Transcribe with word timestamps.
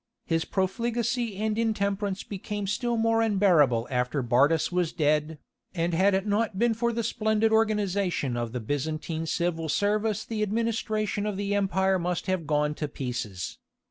His 0.25 0.45
profligacy 0.45 1.37
and 1.37 1.59
intemperance 1.59 2.23
became 2.23 2.65
still 2.65 2.97
more 2.97 3.21
unbearable 3.21 3.87
after 3.91 4.23
Bardas 4.23 4.71
was 4.71 4.91
dead, 4.91 5.37
and 5.75 5.93
had 5.93 6.15
it 6.15 6.25
not 6.25 6.57
been 6.57 6.73
for 6.73 6.91
the 6.91 7.03
splendid 7.03 7.51
organization 7.51 8.35
of 8.35 8.51
the 8.51 8.59
Byzantine 8.59 9.27
civil 9.27 9.69
service 9.69 10.25
the 10.25 10.41
administration 10.41 11.27
of 11.27 11.37
the 11.37 11.53
empire 11.53 11.99
must 11.99 12.25
have 12.25 12.47
gone 12.47 12.73
to 12.81 12.87
pieces. 12.87 13.59